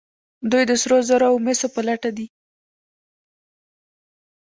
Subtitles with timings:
[0.51, 2.27] دوی د سرو زرو او مسو په لټه دي.